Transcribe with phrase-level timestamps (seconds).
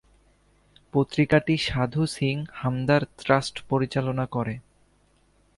[0.93, 4.55] পত্রিকাটি সাধু সিং হামদর্দ ট্রাস্ট পরিচালনা করে।